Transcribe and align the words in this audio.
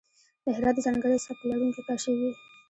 د 0.45 0.47
هرات 0.55 0.75
د 0.75 0.79
ځانګړی 0.85 1.17
سبک 1.25 1.39
لرونکی 1.49 1.81
کاشي 1.87 2.11
وې. 2.19 2.31